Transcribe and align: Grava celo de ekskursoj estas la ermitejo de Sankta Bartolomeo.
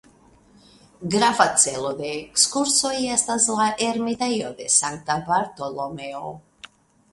Grava 1.15 1.45
celo 1.63 1.91
de 1.99 2.09
ekskursoj 2.13 2.95
estas 3.19 3.47
la 3.61 3.69
ermitejo 3.91 4.51
de 4.63 4.73
Sankta 4.79 5.21
Bartolomeo. 5.31 6.35